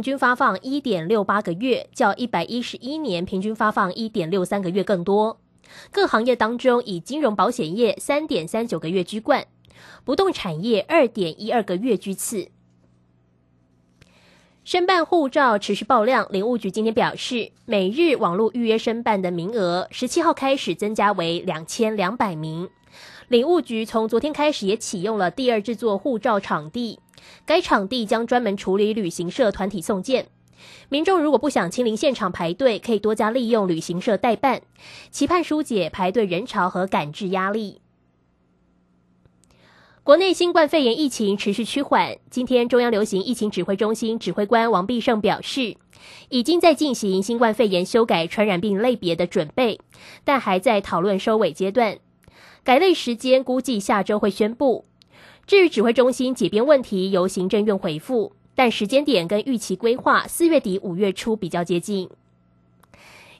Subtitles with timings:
[0.00, 5.38] 平均发放一点六八个月，较一百一十一年平均发放一点六三个月更多。
[5.90, 9.46] 各行业当中，以金融保险业三点三九个月居冠，
[10.02, 12.48] 不动产业二点一二个月居次。
[14.64, 22.70] 申办护照持续爆量，领务局今天表示，每日网络预约申办的名额，十七号开始增加为两千两百名。
[23.28, 26.98] 领务局从昨天开始也启用了第二制作护照场地，
[27.44, 30.26] 该场地将专门处理旅行社团体送件。
[30.88, 34.62] 民众如果不想亲临现场排队，可以多加利用旅行社代办，
[35.10, 37.80] 期盼疏解排队人潮和赶制压力。
[40.02, 45.76] 国内新冠肺炎疫情持续趋缓，今天中央流行疫情指挥中心指挥官王必胜表示，
[46.30, 49.78] 已经在进行新冠肺炎修改传染病类别的准备，
[50.24, 51.98] 但还在讨论收尾阶段，
[52.64, 54.86] 改类时间估计下周会宣布。
[55.50, 58.34] 至于指挥中心解编问题，由行政院回复。
[58.54, 62.08] 但时间点跟预期规划四月底五月初比较接近。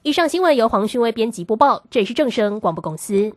[0.01, 3.31] 以上新闻由黄勋威编辑播报，这里是正声广播公司。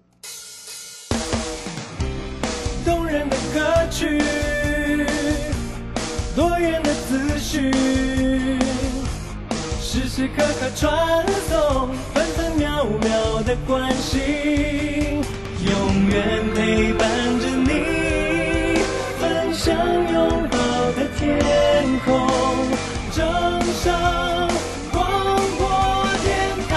[2.84, 4.20] 动人的歌曲，
[6.34, 7.70] 多元的思绪，
[9.80, 14.20] 时时刻刻传送，分分秒秒的关心，
[15.64, 17.63] 永远陪伴着你，
[19.64, 20.58] 分享拥抱
[20.92, 21.40] 的天。
[22.04, 22.28] 空
[23.10, 23.24] 正
[23.72, 24.46] 上
[24.92, 26.28] 广播电
[26.68, 26.74] 台，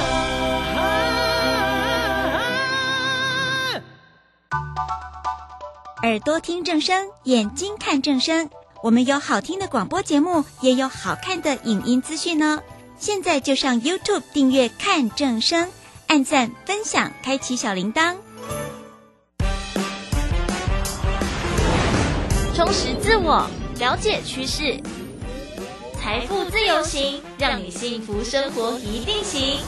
[6.03, 8.49] 耳朵听正声，眼睛看正声。
[8.81, 12.61] 我们有好听的广播节目，也有好看的影音资讯呢。
[12.97, 15.69] 现在就上 YouTube 订阅看正声，
[16.07, 18.15] 按赞分享，开启小铃铛，
[22.57, 24.81] 充实自我，了解趋势。
[25.93, 29.59] 财富自由行，让你幸福生活一定行。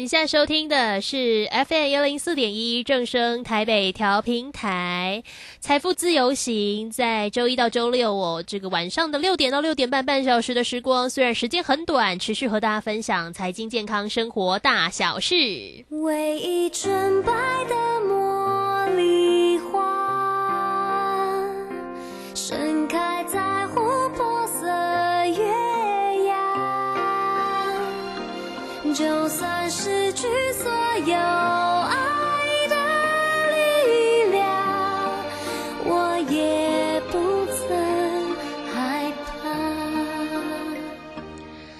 [0.00, 5.22] 你现在收听的是 FM 幺零四点一正声台北调平台，
[5.60, 15.34] 财富自由行在周一到周六哦，这个晚上的六点到六点半半小时的时光，虽然时间很短，持续和大家分享财经、健康、生活大小事。
[15.90, 17.32] 唯一纯白
[17.68, 18.29] 的梦
[29.00, 29.58] 就算。
[29.70, 30.68] 失去所
[31.06, 31.96] 有爱
[32.68, 32.74] 的
[33.52, 34.42] 力量，
[35.84, 38.34] 我也不曾
[38.74, 39.48] 害怕。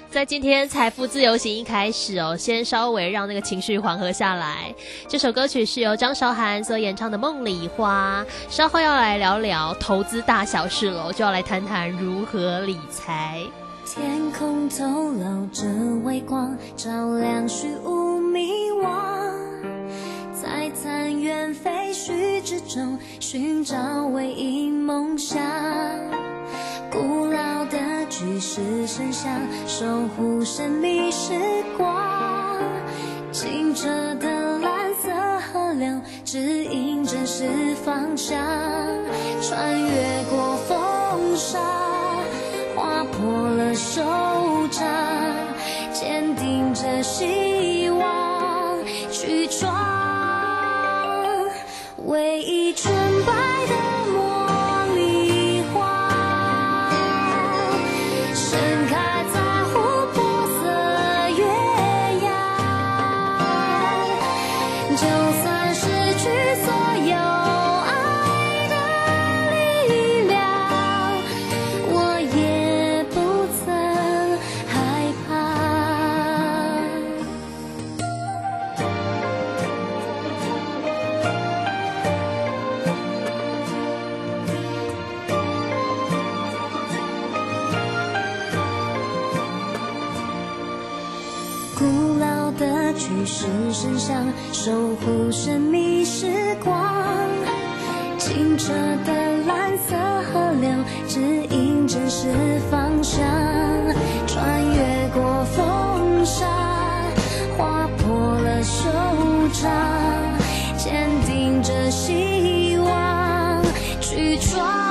[0.09, 4.73] 在今天财富自由行一开始哦，先稍微让那个情绪缓和下来。
[5.09, 8.25] 这首歌曲是由张韶涵所演唱的《梦里花》。
[8.49, 13.43] 稍后要来聊聊投资大小事了，就要来谈谈如何理财。
[13.93, 15.67] 天空透露着
[16.05, 18.87] 微光，照亮虚无迷惘。
[20.33, 25.43] 在残垣废墟之中，寻找唯一梦想。
[26.93, 29.29] 古老的巨石神像，
[29.67, 29.85] 守
[30.17, 31.33] 护神秘时
[31.77, 32.63] 光。
[33.33, 33.89] 清澈
[34.21, 35.11] 的蓝色
[35.53, 38.39] 河流，指引真实方向。
[39.43, 40.10] 穿越
[44.03, 44.30] 了
[93.27, 96.27] 是神像守护神秘时
[96.65, 97.29] 光，
[98.19, 98.73] 清澈
[99.05, 99.97] 的蓝色
[100.33, 100.71] 河流
[101.07, 102.29] 指引真实
[102.71, 103.23] 方向，
[104.27, 106.47] 穿越过风沙，
[107.57, 108.89] 划破了手
[109.53, 109.71] 掌，
[110.77, 113.63] 坚定着希望
[114.01, 114.90] 去闯。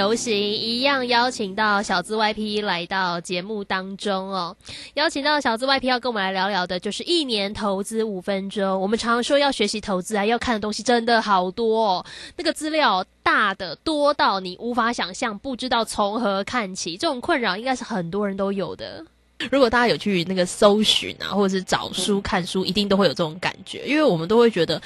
[0.00, 4.56] 流行一样邀请到小资 YP 来到节目当中哦，
[4.94, 8.80] 邀请到小资 YP 要跟我们来聊聊的，就是一年投资五分钟。
[8.80, 12.06] 我们常说要学习投资啊，要看的东西真的好多，哦，
[12.38, 19.04] 那个资料大的多到你无法想象，不知道从何看起，这种困扰应该是很多人都有的。
[19.50, 24.80] 如果大家有去那个搜寻啊，或者是找书看书，一定都会有这种感觉，因为我们都会觉得，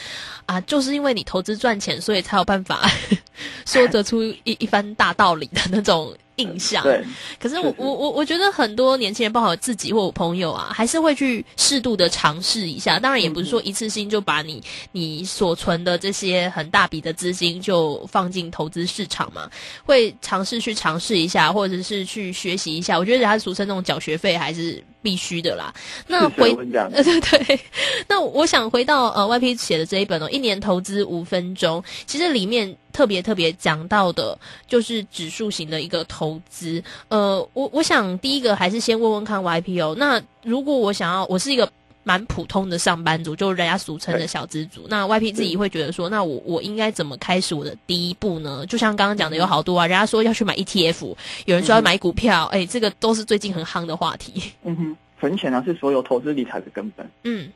[0.46, 2.88] 啊，就是因为你投资赚钱，所以才有办法
[3.66, 6.14] 说得出一一番大道理的那种。
[6.36, 7.04] 印象对，
[7.40, 12.98] 可是我我我我觉得很多年轻人，包括自己或我朋友啊，还是会去适度的尝试一下。
[12.98, 19.48] 当然，也不是说一次性就把你你所存的这些很大笔的资金就放进投资市场嘛，
[19.84, 22.98] 会尝试去尝试一下，或者是去学习一下。
[22.98, 25.72] 我觉得人家俗称那种缴学费还是必须的啦。
[26.08, 27.60] 那回呃对 对，
[28.08, 32.74] 那我想回到呃 YP 写的这一本哦，一年投资五分钟，其实里面。
[32.94, 36.80] 特别特别讲到的，就是指数型的一个投资。
[37.08, 39.96] 呃，我我想第一个还是先问问看 YP 哦。
[39.98, 41.68] 那如果我想要，我是一个
[42.04, 44.86] 蛮普通的上班族，就是人家俗称的小资族。
[44.88, 48.64] 那 YP 自己会觉得说，那我我应该怎么开始我的第一步呢？
[48.66, 51.16] 就像刚刚讲的，有好多啊，人家说要去买 ETF，
[51.46, 54.52] 有人说要买股票，哎，这个都是最近很夯的话题。
[54.62, 57.10] 嗯哼，存钱啊是所有投资理财的根本。
[57.24, 57.50] 嗯，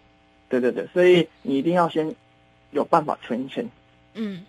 [0.48, 2.14] 对对对，所以你一定要先
[2.72, 3.68] 有办法存钱。
[4.14, 4.44] 嗯。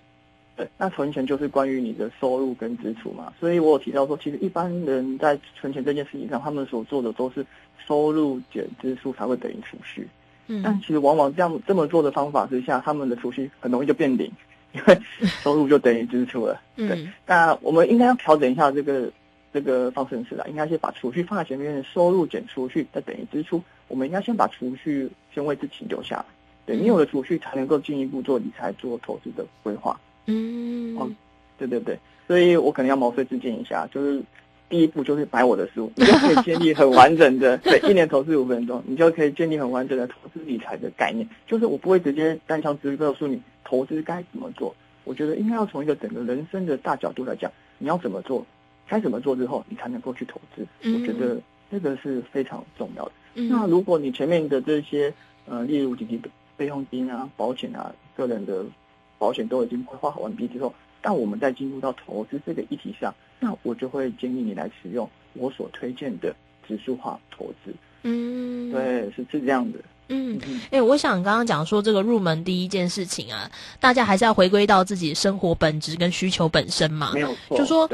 [0.77, 7.45] 那存钱就是关于你的收入跟支出嘛，所以我有提到说，其实一般人在存钱这件事情上，他们所做的都是
[7.85, 10.07] 收入减支出才会等于储蓄。
[10.47, 14.31] 嗯，但其实往往这样这么做的方法之下，他们的储蓄很容易就变零，
[14.73, 14.99] 因为
[15.43, 16.59] 收入就等于支出了。
[16.75, 19.11] 对，那我们应该要调整一下这个
[19.53, 23.61] 这个方式啦，应该是把储蓄放在前面，收入减储蓄再等于支出。
[23.87, 26.25] 我们应该先把储蓄先为自己留下来，
[26.65, 29.99] 对你有了储蓄，才能够进一步做理财、做投资的规划。
[30.25, 31.09] 嗯，哦，
[31.57, 34.21] 对对对，所以我可能要毛遂自荐一下，就是
[34.69, 41.27] 第一步就是买我的书，你就可以建立很完整的， 对，一年投资五分钟，你就可以建立很完整的投资理财的概念。
[41.47, 44.75] 就是我不会直接单枪直入告诉你投资该怎么做，
[45.05, 48.45] 我觉得应该要从一个整个人生的大角度来讲，你要怎么做，
[48.87, 50.67] 该怎么做之后，你才能够去投资。
[50.83, 53.11] 我觉得这个是非常重要的。
[53.33, 55.11] 那如果你前面的这些，
[55.47, 56.21] 呃，例如紧急
[56.55, 58.63] 备用金啊、保险啊、个人的。
[59.19, 66.35] 保险都已经规划好完毕之后，但我们在进入到投资这个议题上，那我就会建议你来使用我所推荐的
[66.67, 67.71] 指数化投资。
[68.01, 69.77] 嗯，对，是是这样的。
[70.07, 70.39] 嗯，
[70.71, 73.47] 哎，我想刚刚讲说这个入门第一件事情啊，
[73.79, 77.11] 大家还是要回归到自己生活本质跟需求本身嘛。
[77.13, 77.87] 没有错，就说。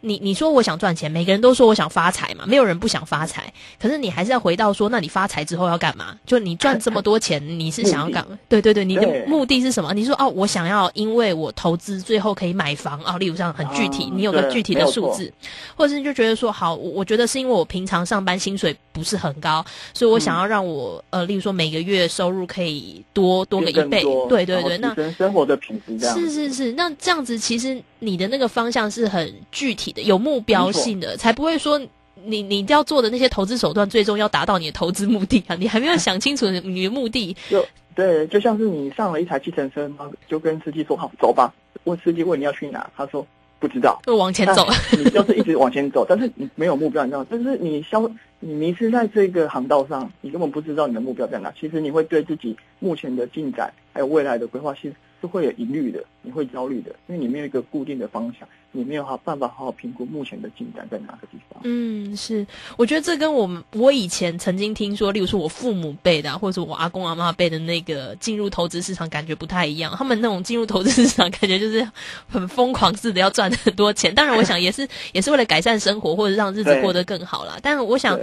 [0.00, 3.52] 你你说我想赚钱，每个人都说我想发财嘛，没有人不想发财。
[3.80, 6.16] 可是你还是要回到说，那你发财之后要干嘛？
[6.24, 8.24] 就你赚这么多钱，你是想要干？
[8.48, 9.92] 对对对，你的目的是什么？
[9.92, 13.18] 你说哦，我想要，因为我投资最后可以买房啊。
[13.18, 15.32] 例如上很具体，你有个具体的数字，
[15.74, 24.04] 或者是就觉得说好，我觉得是因为我平常上班薪水不是很高，所以我想要让我呃，例如说每个月收入可以多多个一倍。
[24.28, 29.87] 对对对，那生活的品质这样是是是，那这样子其实你的那个方向是很具体。
[29.96, 31.80] 有目标性的，才不会说
[32.24, 35.56] 你你要做的那些投资手段，最终要达到你的投资目的啊！
[35.56, 37.36] 你还没有想清楚你的目的。
[37.48, 37.64] 就
[37.94, 39.90] 对，就像是你上了一台计程车，
[40.28, 41.52] 就跟司机说好走吧。
[41.84, 43.26] 问司机问你要去哪，他说
[43.58, 44.66] 不知道，就往前走。
[44.96, 47.26] 你就是一直往前走，但是你没有目标，你知道？
[47.28, 48.08] 但是你消
[48.40, 51.52] 你迷失在这个航道上，你根本不知道你的目标在哪。
[51.58, 58.48] 其实你会对自己目前的进展还有未来的规划，其实是会有疑虑的，你会焦虑的，因为你没有一个固定的方向。
[58.70, 61.58] 你没有好办法好好评估目前的进展在哪个地方。
[61.64, 62.46] 嗯，是，
[62.76, 69.94] 我觉得这跟我们我以前曾经听说，例如说我父母辈的，或者说我阿公阿妈辈的那个进入投资市场感觉不太一样。
[69.96, 71.90] 他们那种进入投资市场，感觉就是
[72.28, 74.14] 很疯狂似的要赚很多钱。
[74.14, 77.58] 当然，我想也是也是为了改善生活或者让日子过得更好啦。
[77.62, 78.20] 但是我想。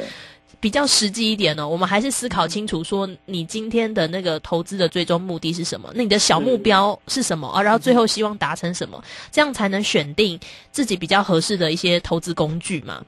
[0.65, 5.91] 比较实际一点呢，我们还是思考清楚，说你今天的那个投资的最终目的是什么？
[5.93, 7.61] 那你的小目标是什么啊？
[7.61, 8.99] 然后最后希望达成什么？
[9.31, 10.39] 这样才能选定
[10.71, 12.99] 自己比较合适的一些投资工具嘛。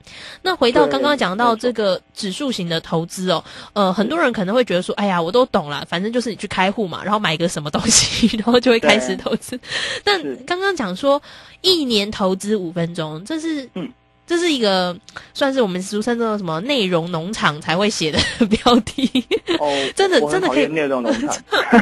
[0.43, 9.59] 那回到刚刚讲到这个指数型的投资哦，呃，很多人可能会觉得说，哎呀，我都懂了，反正就是你去开户嘛，然后买一个什么东西， 然后就会开始投资。
[10.03, 11.19] 但刚刚讲说
[11.61, 13.91] 一年投资五分钟，这是嗯。
[14.27, 14.95] 这是一个
[15.33, 19.09] 算是我们俗称的什么内容农场才会写的 标题
[19.57, 21.33] 哦， 真的真的可以内容农场，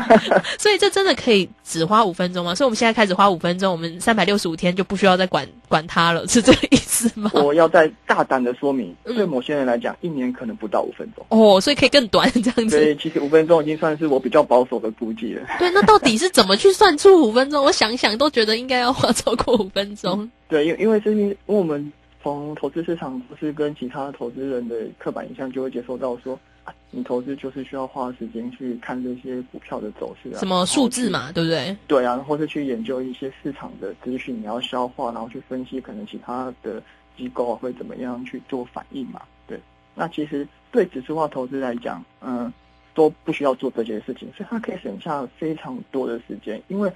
[0.59, 2.53] 所以这真的可以只花五分钟吗？
[2.53, 7.31] 所以我们现在开始花五分钟，我们三百六十五天就不需要再管管它了，是这个意思吗？
[7.33, 12.77] 我要再大胆的说明，对某些人来讲，一年可能不到五分钟哦，所以可以更短这样子。
[12.77, 15.41] 所以，其实五分钟已经算是我比较保守的估计了。
[15.57, 17.65] 对，那到底是怎么去算出五分钟？
[17.65, 20.29] 我想想都觉得应该要花超过五分钟。
[20.47, 21.91] 对，因因为是因为我们
[22.25, 31.77] 从投资市场不是跟其他投资人的刻板印象就会接受到说，啊，你投资就是需要花时间去看这些股票的走势啊，什么数字嘛，对不对？
[31.88, 36.82] 对啊，或是去研究一些市场的资讯，你要消化，然后去分析可能其他的
[37.15, 39.22] 机构会怎么样去做反应嘛。
[39.46, 39.60] 对，
[39.94, 42.51] 那其实对指数化投资来讲，嗯，
[42.96, 46.91] 都不需要做这些事情，所以它可以省下非常多的时间，因为。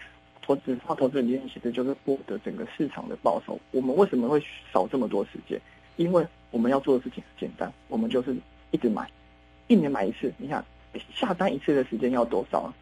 [0.49, 3.59] 投资化投资理念其实就是获得整个市场的报酬。
[3.69, 5.61] 我们为什么会少这么多时间？
[5.95, 8.35] 因为我们要做的事情很简单，我们就是
[8.71, 9.07] 一直买，
[9.67, 10.33] 一年买一次。
[10.39, 10.65] 你看
[11.13, 12.73] 下单一次的时间要多少？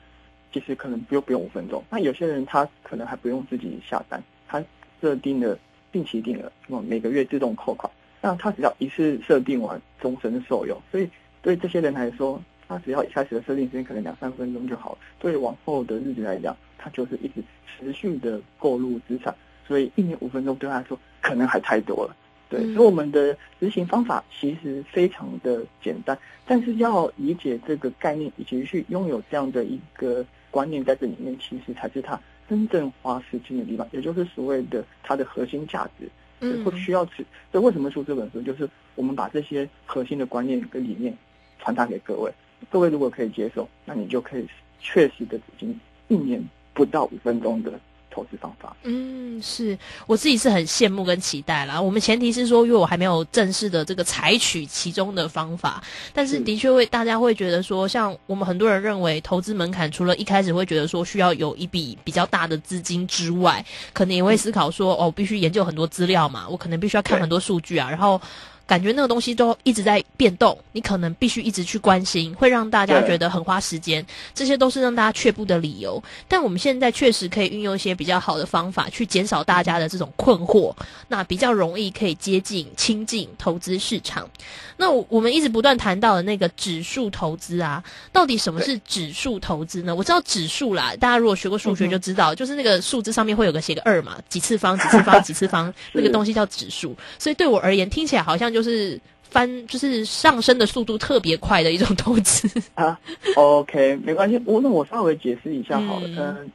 [0.54, 1.84] 其实可能不用不用五分钟。
[1.90, 4.64] 那有些人他可能还不用自己下单，他
[5.02, 5.60] 设定了
[5.92, 10.82] 定期定额，那么每个月自动扣款，那他只要一次设定完，终身受用。
[10.90, 11.10] 所以
[11.42, 14.98] 对这些人来说，他只要一开始的设定时间可能两三分钟就好了。
[15.20, 19.34] 对往后的日子来讲，他就是一直持续的购入资产，
[19.68, 22.16] 所以一年五分钟对他来说可能还太多了。
[22.50, 36.10] 对，所以我们的执行方法其实非常的简单，但是要理解这个概念以及去拥有这样的一个观念在这里面，其实才是他真正花时间的地方，也就是所谓的它的核心价值。
[36.40, 37.26] 嗯，会需要去。
[37.52, 41.12] 所以为什么出这本书，就是我们把这些核心的观念跟理念
[41.60, 42.32] 传达给各位。
[42.70, 44.48] 各位如果可以接受，那你就可以
[44.80, 46.44] 确实的执行一年。
[46.74, 47.72] 不到五分钟的
[48.12, 51.82] 投资方法，嗯，是我自己是很羡慕跟期待啦。
[51.82, 55.84] 我们前提是说，因为我还没有正式的这个采取其中的方法，
[56.14, 68.22] 但是的确会大家会觉得说，像我们很多人认为投资门槛，除了一开始会觉得说需要有一笔比较大的资金之外，可能也会思考说，哦，必须研究很多资料嘛，我可能必须要看很多数据啊，然后。
[68.68, 74.06] 感觉那个东西都一直在变动，你可能必须一直去关心，会让大家觉得很花时间。
[74.36, 76.04] 这些都是让大家却步的理由。
[76.28, 80.76] 但我们现在确实可以运用一些比较好的方法，去减少大家的这种困惑，
[81.08, 84.30] 那比较容易可以接近、亲近投资市场。
[84.76, 87.82] 那我们一直不断谈到的那个指数投资啊，
[88.12, 89.96] 到底什么是指数投资呢？
[89.96, 96.94] 我知道指数啦，大家如果学过数学就知道，就是那个数字上面会有个写个二嘛，几次方、几次方、 几次方，那个东西叫指数。
[97.18, 98.57] 所以对我而言，听起来好像就。
[98.58, 103.00] 就是翻，就是上升的速度特别快的一种投资啊。
[103.36, 106.08] OK，没关系，我那我稍微解释一下好了。
[106.18, 106.52] 嗯，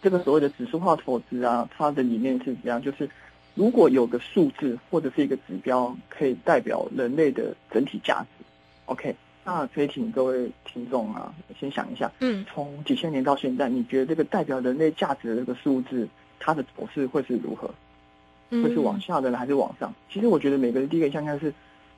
[0.00, 3.10] 这个所谓的指数化投资啊，它的理念是怎样，就是
[3.56, 8.44] 如果有个数字或者是一个指标可以代表人类的整体价值
[8.84, 9.12] ，OK，
[9.44, 16.08] 那可以请各位听众啊，先想一下，嗯，从几千年到现在，你觉得这个代表人类价值的这个数字，
[16.38, 17.68] 它的走势会是如何？
[18.50, 19.92] 会是往下的呢，还是往上？
[20.10, 21.52] 其实我觉得每个人第一个印象是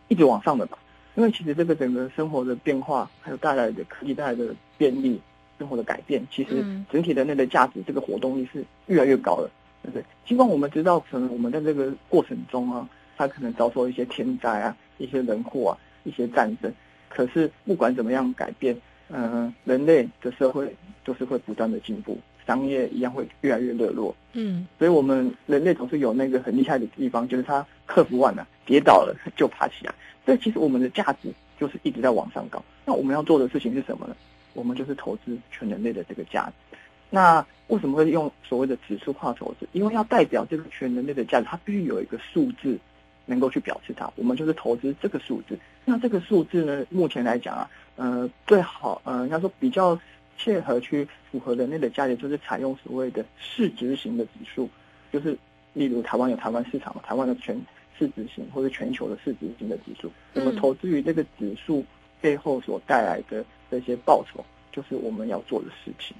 [0.09, 0.79] 一直往上的吧，
[1.15, 5.21] 因为其实这个整个生活的变化，还有带来的科技带来的便利，
[5.59, 9.51] 生活的改变，其实整体人类的价值，这个活动力是越来越高的，
[9.83, 10.05] 对不对？
[10.27, 16.73] 尽管我们知道，可能我们在这个过程中啊，它可能遭受一些天灾啊、一些人祸啊、一些战争，
[17.09, 18.77] 可是不管怎么样改变，
[19.09, 22.19] 嗯，人类的社会都是会不断的进步。
[22.47, 29.95] 商业一样会越来越热络，嗯，所以我们人类总是有那个很厉害的地方，就是他克服完了，跌倒了就爬起来。
[30.25, 32.63] 所以其实我们的价值就是一直在往上高。
[32.85, 34.17] 那我们要做的事情是什么呢？
[34.55, 36.77] 我们就是投资全人类的这个价值。
[37.09, 39.67] 那为什么会用所谓的指数化投资？
[39.73, 42.79] 因为要代表这个全人类的价值，它必须有一个数字
[43.27, 44.11] 能够去表示它。
[44.17, 45.59] 我们就是投资这个数字。
[45.85, 49.99] 那这个数字呢，目前来讲啊，呃，最好呃，应该说比较。
[50.43, 54.67] 切合去符合人类的价值，就是采用所谓的市值型的指数，
[55.13, 55.37] 就是
[55.75, 57.55] 例如台湾有台湾市场，台湾的全
[57.99, 61.85] 市值型或者全球的市值型的指数，我们投资于这个指数
[62.23, 64.43] 背后所带来的这些报酬，
[64.73, 66.17] 就是我们要做的事情。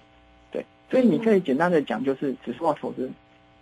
[0.53, 3.11] 对，所以你可以简单的讲，就是指数化投资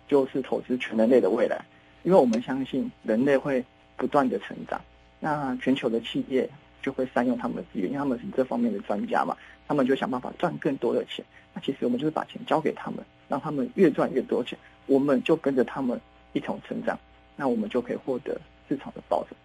[0.09, 1.63] 就是投资全人类的未来，
[2.03, 3.63] 因为我们相信人类会
[3.95, 4.81] 不断的成长，
[5.21, 6.49] 那全球的企业
[6.81, 9.35] 就会善用他们的资源，因为他们是这方面的专家嘛。
[9.67, 14.57] 他们就想办法赚更多的钱，那其实我们就是把钱交给他们，让他们越赚越多钱，
[14.87, 16.01] 我们就跟着他们
[16.33, 16.97] 一同成长，
[17.35, 18.35] 那我们就可以获得
[18.67, 19.35] 市场的报酬，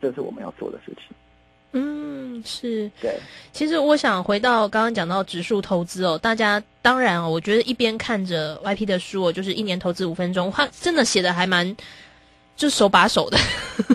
[0.00, 1.14] 这是我们要做的事情。
[1.72, 2.90] 嗯，是。
[2.98, 3.18] 对，
[3.52, 11.76] 其实我想回到刚刚讲到指数投资哦，大家当然哦，我觉得一边看着 YP 的书哦，就是一年投资五分钟，他真的写的还蛮
[12.56, 13.38] 就手把手的。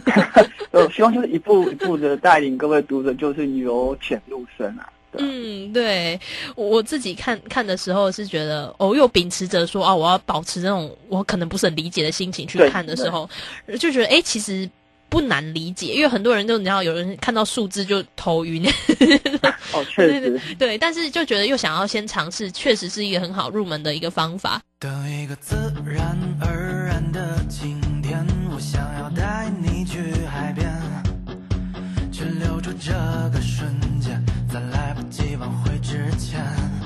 [0.72, 4.88] 呃，希望就是一步一步的带领各位读者，就是由浅入深啊。
[5.18, 6.20] 嗯，对
[6.56, 13.28] 我自己看看的时候是觉得，哦，又秉持着说啊，我要保持这种我可能不是很理解的心情去看的时候，
[13.80, 14.70] 就觉得哎，其实
[15.10, 18.64] 不难理解，因为很多人都你知道，有人看到数字就头晕。
[19.74, 24.62] 哦，确实，对，但是就觉得又想要先尝试，确实是一个很好入门的一个方法。
[25.10, 27.44] 一个自然而然的
[28.60, 30.70] 想要带你去海边
[32.12, 32.92] 去留住这
[33.32, 36.79] 个瞬间在来不及挽回之前。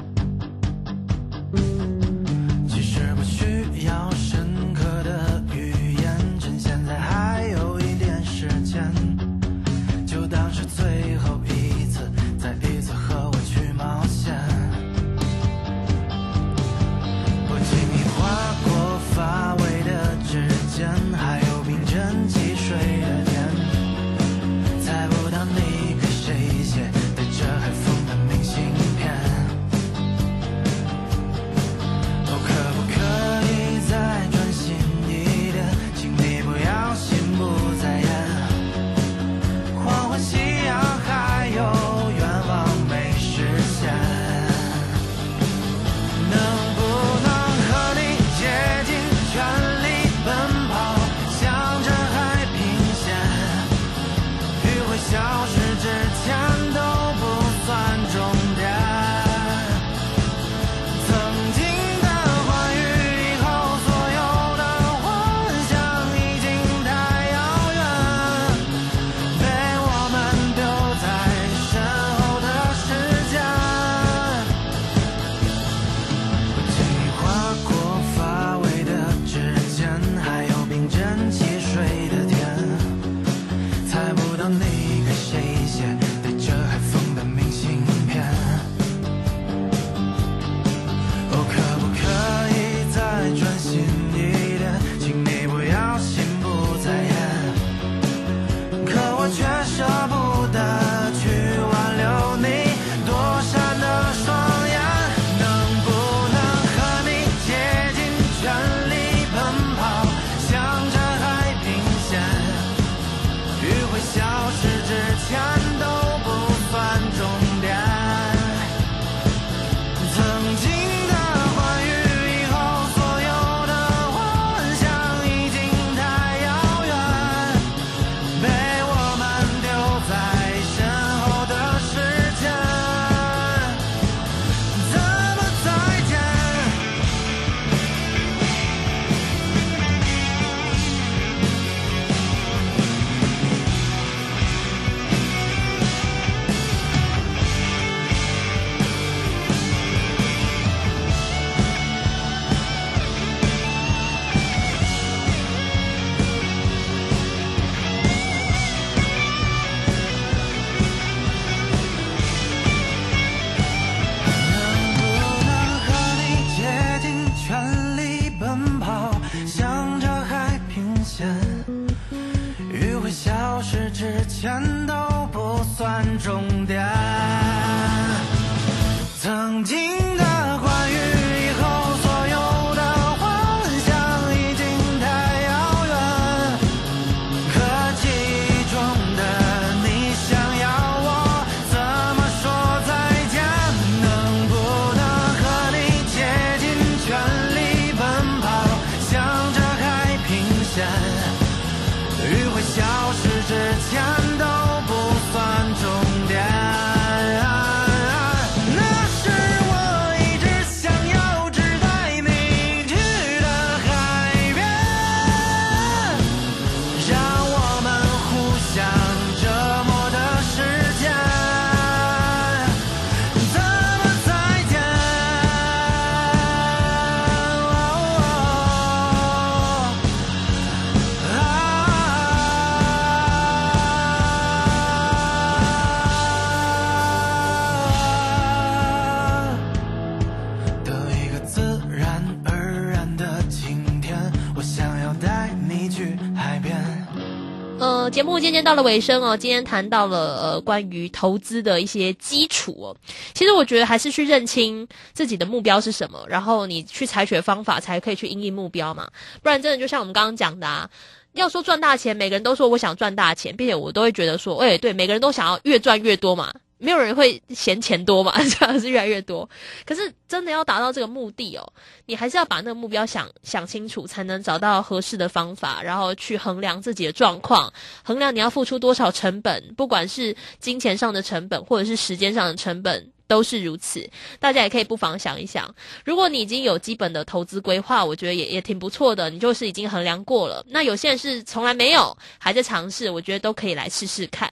[248.13, 252.95] 节目渐渐到了尾声哦，今天谈到了呃关于投资的一些基础哦。
[253.33, 259.09] 其实我觉得还是去认清自己的目标是什么，然后你去采取的方法才可以去应应目标嘛。
[259.41, 260.87] 不然真的就像我们刚刚讲的啊，
[261.33, 266.53] 要说赚大钱，每个人都说我想赚大钱，并且我都会觉得说，哎，对，每个人都想要越赚越多嘛。
[266.83, 269.49] 没有人会嫌钱多嘛， 这样是越来越多。
[269.85, 271.73] 可是真的要达到这个目的哦，
[272.05, 277.71] 你还是要把那个目标想想清楚，才能找到合适的方法，然后去衡量自己的状况，
[278.03, 283.09] 衡量你要付出多少成本，不管是金钱上的成本，或者是时间上的成本。
[283.33, 284.07] 都是如此，
[284.39, 285.73] 大家也可以不妨想一想，
[286.05, 289.27] 如果你已经有基本的投资规划，我觉得也也挺不错的。
[289.31, 290.63] 你就是已经衡量过了。
[290.69, 294.47] 那有些人是从来没有，还在尝试，我觉得都可以来试试看。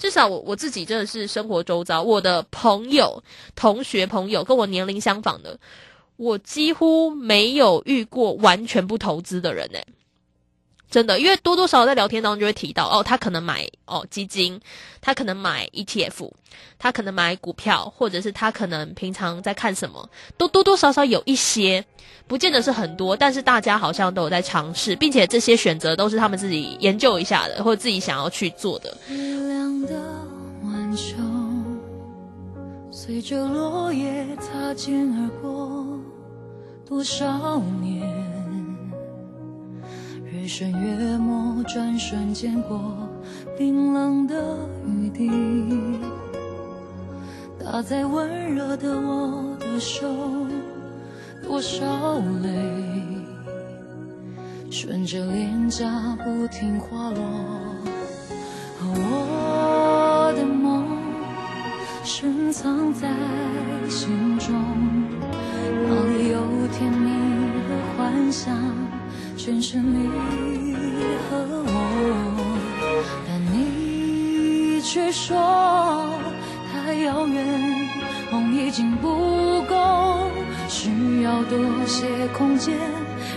[0.00, 3.22] 至少我我自己真的是生活周遭，我的朋友、
[3.54, 5.56] 同学、朋友跟我年龄相仿的，
[6.16, 9.78] 我几乎没有遇过完全不投资的人呢。
[10.90, 14.60] 真的，因为多多少少在聊天当中就会提到，哦，他可能买哦基金，
[15.00, 16.30] 他可能买 ETF，
[16.78, 21.84] 他可能买股票，或者是他可能平常在看什么，都多多少少有一些，
[22.28, 28.96] 不见得是很多，但是大家好像都有在尝试，并且这些选择都是他们自己研究一下的，或者自己想要去做的。
[32.90, 35.84] 随着落叶擦肩而过，
[36.88, 38.23] 多少年。
[40.44, 42.78] 越深越墨，转瞬间过
[43.56, 45.30] 冰冷的雨滴，
[47.58, 50.06] 打在温热的我的手，
[51.42, 52.50] 多少泪
[54.70, 57.22] 顺着脸颊不停滑落。
[58.82, 60.84] 我的梦
[62.04, 63.08] 深藏在
[63.88, 64.54] 心中，
[65.88, 67.08] 哪里有甜蜜
[67.66, 68.83] 的幻想？
[69.44, 70.08] 全是你
[71.28, 71.68] 和我，
[73.28, 76.18] 但你却说
[76.72, 77.44] 太遥远，
[78.32, 80.30] 梦已经不够，
[80.66, 82.74] 需要多些空间，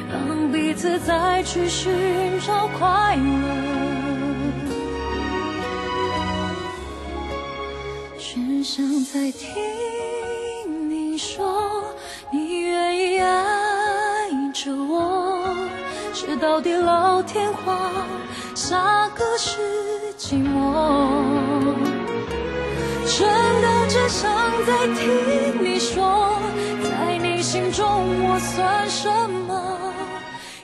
[0.09, 1.91] 让彼此再去寻
[2.39, 3.21] 找快乐。
[8.17, 9.76] 只想再听
[16.27, 17.79] 直到地老天荒，
[18.53, 19.61] 下个是
[20.19, 21.73] 寂寞。
[23.05, 23.25] 真
[23.61, 24.29] 的只想
[24.65, 26.37] 再听你说，
[26.83, 27.85] 在你心中
[28.27, 29.09] 我算什
[29.47, 29.79] 么？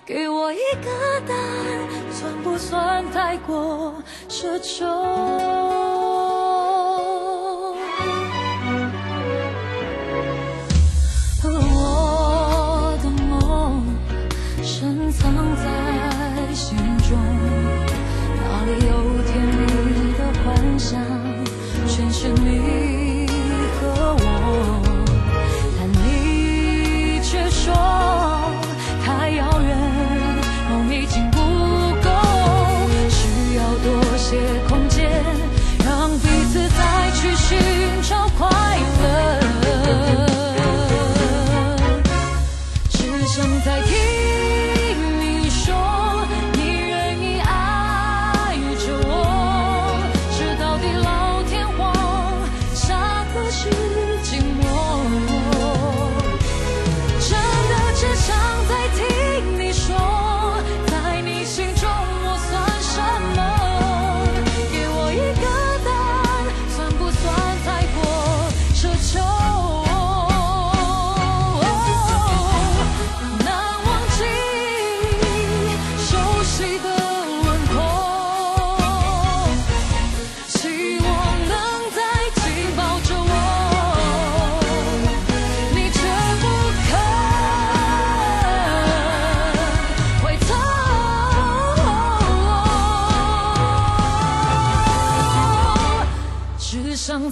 [0.05, 3.93] 给我一个答案，算不算太过
[4.27, 4.85] 奢求？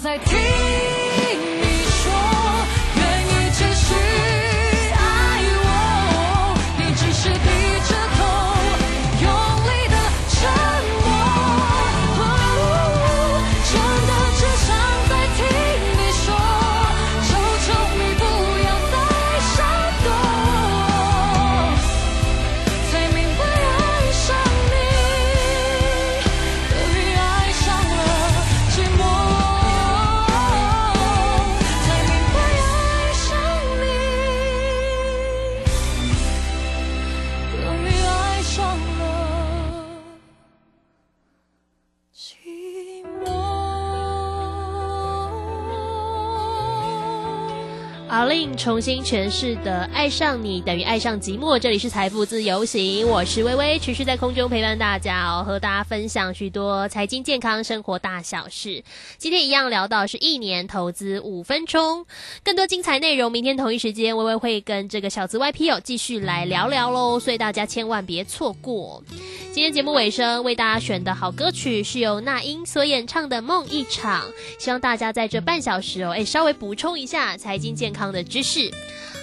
[0.01, 0.90] 在听
[48.61, 58.83] 重新诠释的“爱上你等于爱上寂寞”，这里是财富自由行，我是微微，持续在空中陪伴大家哦，和大家分享许多财经、健康、生活大小事。
[59.17, 62.05] 今天一样聊到是一年投资五分钟，
[62.43, 69.03] 更多精彩内容，明天同一时间微微会跟这个小资 YP 友继续来聊聊喽，所以大家千万别错过。
[69.51, 74.21] 今天节目尾声为大家选的好歌曲是由那英所演唱的《梦一场》，
[74.63, 78.69] 希望大家在这半小时哦，哎，稍微补充一下财经健康的知识是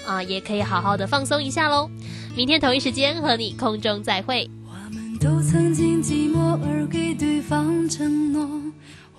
[0.07, 1.91] 啊，也可以好好的放松一下喽。
[2.35, 4.49] 明天同一时间和你空中再会。
[4.65, 8.49] 我们都曾经寂寞而给对方承诺，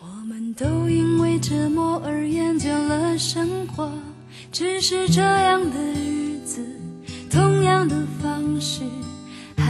[0.02, 3.91] 我们都因为折磨而厌倦了生活。
[4.52, 6.65] 只是这样的日子，
[7.30, 8.82] 同样的方式，
[9.56, 9.63] 还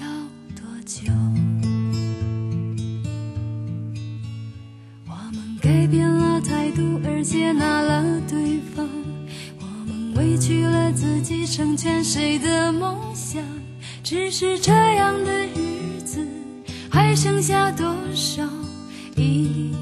[0.00, 0.08] 要
[0.54, 1.12] 多久？
[5.06, 8.88] 我们改变了态度而接纳了对方，
[10.36, 13.42] 失去了自己成全谁的梦想？
[14.04, 16.28] 只是这样的日子，
[16.90, 18.46] 还剩下多少
[19.16, 19.72] 已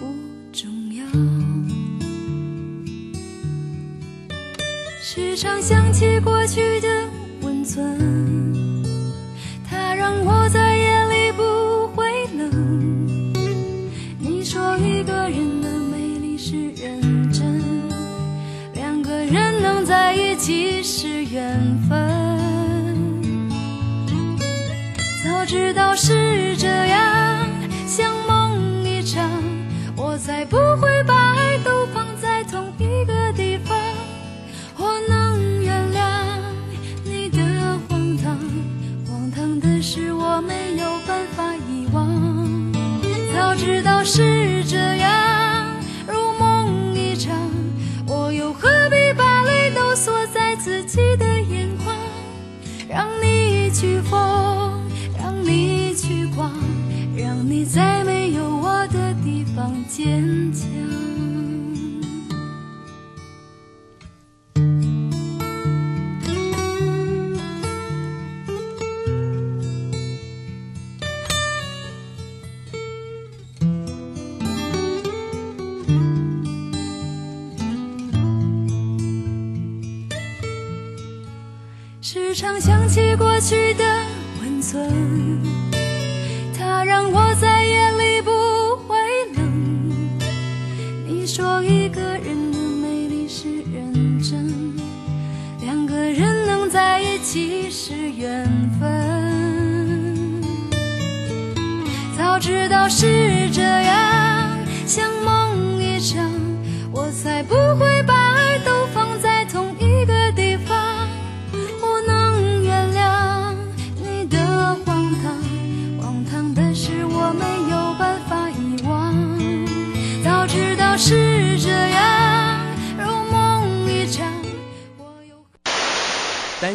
[0.00, 0.06] 不
[0.50, 1.04] 重要。
[5.02, 6.88] 时常想起过去的
[21.32, 21.98] 缘分。
[25.24, 26.27] 早知道是
[59.98, 60.68] 坚强。
[82.00, 83.84] 时常想起过去的
[84.40, 85.07] 温存，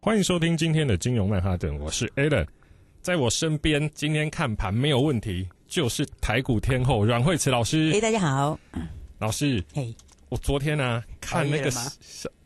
[0.00, 2.46] 欢迎收听今天的金融曼哈顿，我是 Alan，
[3.02, 7.90] 在我身边，今天看盘没有问题，就是台股天后阮慧慈老师。
[7.92, 8.58] 哎，大家好，
[9.18, 9.92] 老师，嘿，
[10.28, 11.68] 我昨天呢、看那个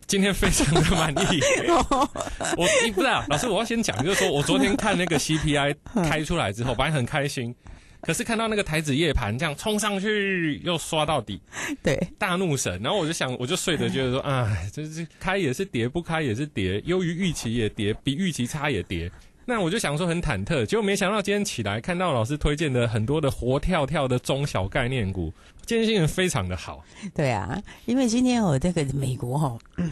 [0.06, 1.40] 今天非常的满意。
[2.56, 5.76] 我你不知道，老师，我要先讲，就是说我昨天看那个 CPI
[6.08, 7.54] 开出来之后，本来很开心，
[8.06, 11.40] 可是看到那个台子夜盘这样冲上去，又刷到底，
[11.82, 19.10] 对，大怒神，然后我就想，我就睡着觉得说，哎，这这开也是跌，不开也是跌，优于预期也跌，比预期差也跌。
[19.44, 25.32] 那我就想说很忐忑，结果没想到今天起来看到老师推荐的很多的活跳跳的中小概念股，
[25.66, 26.84] 今天心情非常的好。
[27.12, 29.90] 对啊，因为今天我，这个美国哈、哦，嗯，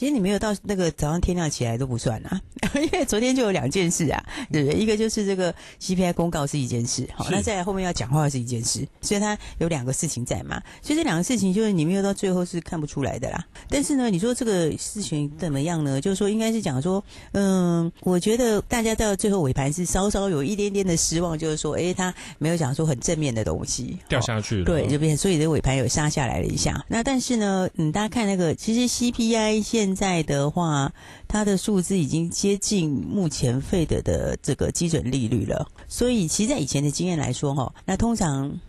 [0.00, 2.40] 其实你没有到那个早上天亮起来都不算啊，
[2.72, 4.80] 因为昨天就有两件事啊，对不对？
[4.80, 13.44] 一个就是这个 CPI 公告是一件事，好，那再来后面要讲话是一件事，所以它有两个事情在嘛，所以这两个事情就是你没有到最后是看不出来的啦。
[13.68, 16.00] 但是呢，你说这个事情怎么样呢？
[16.00, 26.82] 就是说应该是讲说，嗯，我觉得大家到最后尾盘是稍稍有一点点的失望，就是说，诶，他没有讲说很正面的东西，掉下去了，对，这边所以这尾盘有杀下来了一下。
[26.88, 30.92] 那但是呢，嗯，大家看那个，其实 CPI 现现在的话，
[31.26, 35.68] 它的数字已经接近目前费德的这个基准利率了。
[35.88, 38.60] 所以，其实，在以前的经验来说，哈，那通常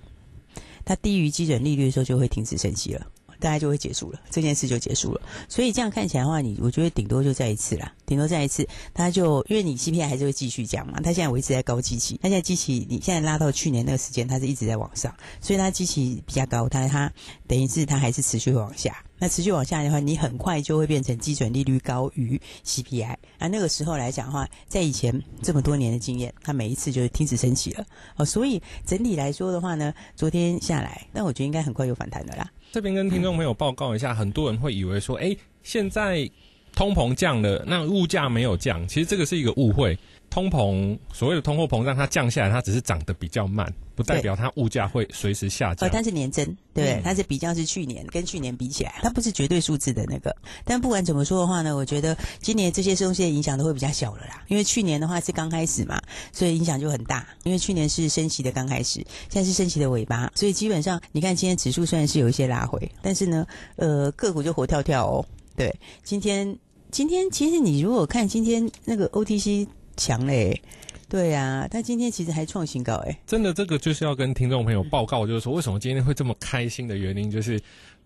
[0.84, 3.05] 它低于基准利率的时候，就会停止升息了。
[3.41, 5.21] 大概就会结束了，这件事就结束了。
[5.49, 17.12] 所以这样看起来的话，你我觉得顶多就再一次啦，顶多再一次，它就因为你 CPI 还是会继续降嘛，它现在维持在高基期，它现在基期你现在拉到去年那个时间，它是一直在往上，所以它基期比较高，它它
[17.47, 19.04] 等于是它还是持续会往下。
[19.23, 23.15] 那持续往下的话，你很快就会变成基准利率高于 CPI。
[23.38, 27.86] 啊，那个时候来讲的话，在以前这么多年的经验，它每一次就是停止升息了。
[28.15, 32.49] 哦，所以整体来说的话呢，昨天下来，但我觉得应该很快有反弹的啦。
[32.71, 36.29] 这边跟听众朋友报告一下，很多人会以为说，哎，现在
[36.73, 39.97] 通膨降了，那物价没有降，其实这个是一个误会。
[40.32, 45.89] 通膨所谓的通货膨胀，它降下来，它只是涨得比较慢，不代表它物价会随时下降呃，。
[45.89, 46.94] 它是年增，对不对？
[46.94, 50.34] 嗯它是比较是去年跟去年比起来，它不是绝对数字的那个。
[50.63, 54.41] 但不管怎么说的话呢，我觉得今年这些东西的影响都会比较小了啦。
[54.48, 57.28] 因为去年的话是刚开始嘛，所以影响就很大。
[57.44, 65.26] 因为去年是升息的刚开始，现在是升息的尾巴，所以基本上你看今天指数虽然是有一些拉回，但是呢，呃，个股就活跳跳哦。
[65.58, 66.58] 对，今天
[66.89, 69.67] 今天其实你如果看今天那个 OTC
[70.02, 70.60] 强嘞，
[71.08, 73.20] 对呀、他今天其实还创新高哎。
[73.28, 77.62] 真的，这个就是要跟听众朋友报告，就是说为什么今天会这么开心的原因，就是，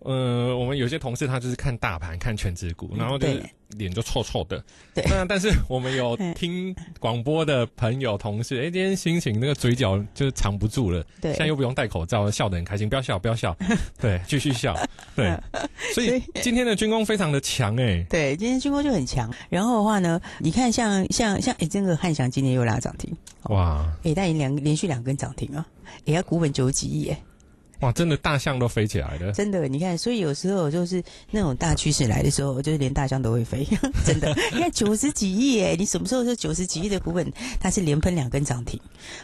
[0.06, 3.28] 呃，我们有些同事他就是看大盘、看全指股，然后就
[3.70, 4.64] 脸就臭臭的。
[4.94, 5.04] 对。
[5.10, 11.04] 那但是我们有 嗯听广播的朋友、同事，哎，今天心情那个嘴角就是藏不住了。
[11.20, 11.32] 对。
[11.32, 12.88] 现在又不用戴口罩，笑得很开心。
[12.88, 13.58] 不要笑，不要笑，
[14.00, 14.78] 对，继续笑。
[15.16, 15.36] 对，
[15.94, 19.34] 所以 今天的军工非常的强，哎，对，今天军工就很强。
[19.50, 23.12] 然后的话呢，你看像像像，哎，这个汉翔今天又拉涨停，
[23.46, 23.92] 哇。
[24.04, 25.66] 哎，但已经两连续两根涨停啊，
[26.06, 27.20] 哎，它股本九十几亿，哎，
[27.82, 29.32] 哇，真的大象都飞起来了。
[29.34, 33.68] 真的，你看，所以有时候就是那种大趋势来的时候，就是连大象都会飞，
[34.06, 34.36] 真的。
[34.54, 38.80] 你看九十几亿，哎，你什么时候说九十几亿的股本它是连喷两根涨停？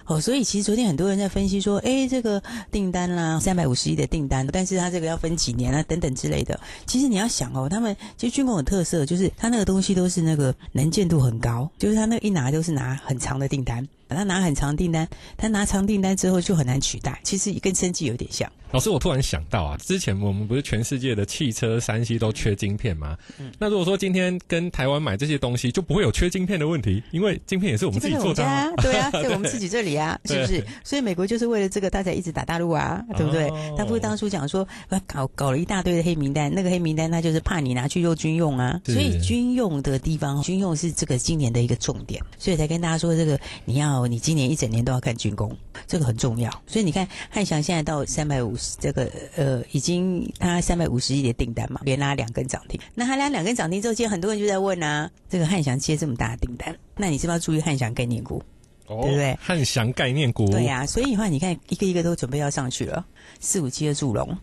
[0.06, 6.60] 哦，所以其实昨天很多人在分析说，哎，这个订单啦，三百五十亿的订单，但是它这个要分几年啊，等等之类的。
[6.86, 13.88] 其实你要想哦，他们其实军工有特色，就是它那个东西都是那个能见度很高，就是它那一拿都是拿很长的订单。
[14.16, 18.52] 他拿很长订单，他拿长订单之后就很难取代，其实跟生计有点像。
[18.72, 23.18] 老师，我突然想到啊，之前我们不是全世界的汽车、山西都缺晶片吗？
[23.38, 28.72] 嗯那如果说今天跟台湾买这些东西，就不会有缺晶片的问题，因为晶片也是我们自己做的、啊。
[28.78, 30.66] 对啊， 在我们自己这里啊，是不是？
[30.86, 33.50] 所以美国就是为了这个，他才一直打大陆啊，对不对？
[33.50, 45.56] 哦他不是当初讲说，呃搞搞了一大堆的黑名单，那个黑名单他就是怕你拿去做军用啊，所以军用的地方，军用是这个今年的一个重点，所以才跟大家说，这个你要你今年一整年都要看军工，
[45.88, 46.50] 这个很重要。
[46.68, 52.80] 所以你看汉翔现在到三百五十，这个呃已经他三百五十亿的订单嘛，连拉两根涨停。
[52.94, 58.44] 那他拉两根涨停之后，今天很多人就在问啊，这个汉翔接这么大的订单，那你是不是要注意汉翔概念股？
[58.88, 63.06] 哦对不对汉翔概念股，对呀、所以的话，你看一个一个都准备要上去了，
[63.40, 64.38] 四五七的祝融，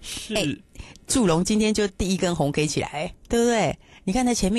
[0.00, 0.44] 是、哎
[1.06, 3.78] 祝融今天就第一根红 K 起来，对不对？
[4.02, 4.54] 你看它前面。